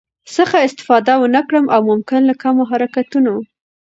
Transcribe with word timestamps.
څخه 0.35 0.57
استفاده 0.67 1.13
ونکړم 1.19 1.65
او 1.75 1.81
ممکن 1.91 2.21
له 2.29 2.35
کمو 2.41 2.63
حرکتونو 2.71 3.33